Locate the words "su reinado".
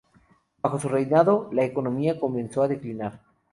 0.79-1.47